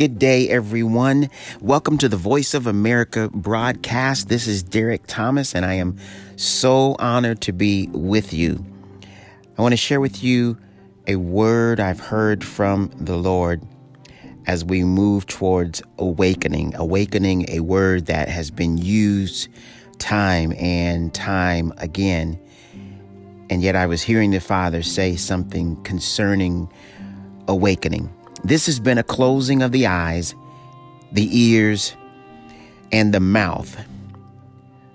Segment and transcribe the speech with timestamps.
[0.00, 1.28] Good day, everyone.
[1.60, 4.30] Welcome to the Voice of America broadcast.
[4.30, 5.98] This is Derek Thomas, and I am
[6.36, 8.64] so honored to be with you.
[9.58, 10.56] I want to share with you
[11.06, 13.60] a word I've heard from the Lord
[14.46, 16.74] as we move towards awakening.
[16.76, 19.48] Awakening, a word that has been used
[19.98, 22.40] time and time again.
[23.50, 26.72] And yet I was hearing the Father say something concerning
[27.46, 28.10] awakening.
[28.44, 30.34] This has been a closing of the eyes,
[31.12, 31.94] the ears,
[32.90, 33.84] and the mouth.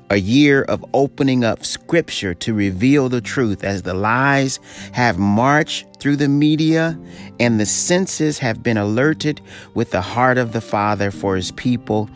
[0.10, 4.60] A year of opening up scripture to reveal the truth as the lies
[4.94, 6.98] have marched through the media
[7.40, 9.42] and the senses have been alerted
[9.74, 12.10] with the heart of the Father for his people.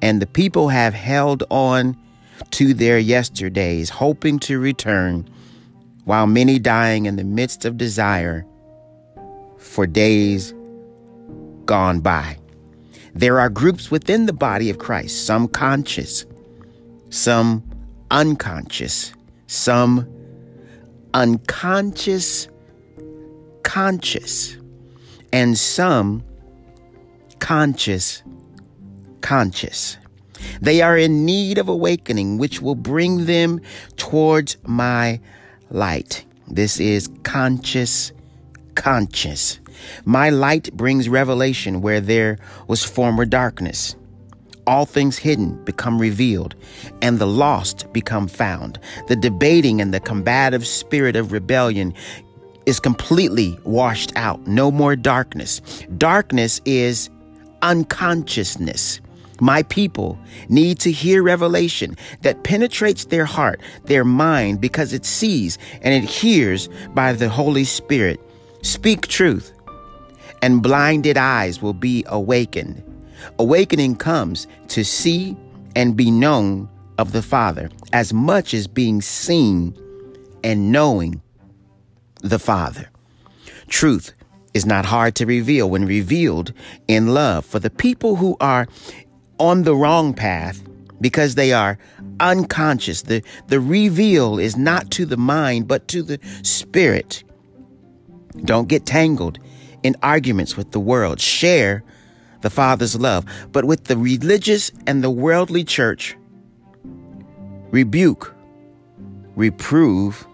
[0.00, 1.96] And the people have held on
[2.52, 5.28] to their yesterdays, hoping to return,
[6.04, 8.44] while many dying in the midst of desire
[9.58, 10.52] for days
[11.66, 12.38] gone by.
[13.14, 16.26] There are groups within the body of Christ, some conscious,
[17.10, 17.62] some
[18.10, 19.12] unconscious,
[19.46, 20.08] some
[21.14, 22.48] unconscious,
[23.62, 24.56] conscious,
[25.32, 26.24] and some
[27.38, 28.22] conscious,
[29.20, 29.96] conscious.
[30.60, 33.60] They are in need of awakening, which will bring them
[33.96, 35.20] towards my
[35.70, 36.24] light.
[36.48, 38.12] This is conscious,
[38.74, 39.60] conscious.
[40.04, 43.96] My light brings revelation where there was former darkness.
[44.66, 46.54] All things hidden become revealed,
[47.02, 48.78] and the lost become found.
[49.08, 51.92] The debating and the combative spirit of rebellion
[52.66, 54.46] is completely washed out.
[54.46, 55.60] No more darkness.
[55.98, 57.10] Darkness is
[57.62, 59.00] unconsciousness.
[59.40, 65.58] My people need to hear revelation that penetrates their heart, their mind, because it sees
[65.82, 68.20] and it hears by the Holy Spirit.
[68.62, 69.52] Speak truth
[70.42, 72.82] and blinded eyes will be awakened.
[73.38, 75.36] Awakening comes to see
[75.74, 79.76] and be known of the Father as much as being seen
[80.42, 81.22] and knowing
[82.20, 82.88] the Father.
[83.68, 84.12] Truth
[84.52, 86.52] is not hard to reveal when revealed
[86.86, 87.44] in love.
[87.44, 88.68] For the people who are
[89.38, 90.62] on the wrong path,
[91.00, 91.78] because they are
[92.20, 97.24] unconscious, the, the reveal is not to the mind, but to the spirit.
[98.44, 99.38] Don't get tangled
[99.84, 101.20] in arguments with the world.
[101.20, 101.84] Share
[102.40, 103.24] the Father's love.
[103.52, 106.16] But with the religious and the worldly church,
[107.70, 108.34] rebuke,
[109.36, 110.26] reprove,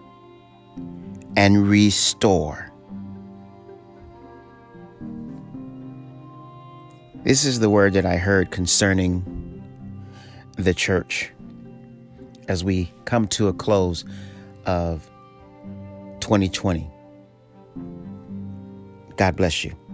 [1.37, 2.71] and restore.
[7.23, 9.23] This is the word that I heard concerning
[10.57, 11.31] the church
[12.47, 14.03] as we come to a close
[14.65, 15.07] of
[16.19, 16.89] 2020.
[19.21, 19.90] God bless you.